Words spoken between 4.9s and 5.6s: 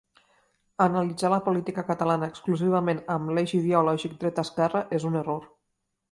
és un error.